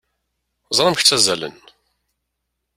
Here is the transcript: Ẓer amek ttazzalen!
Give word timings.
Ẓer 0.77 0.85
amek 0.85 1.01
ttazzalen! 1.01 1.55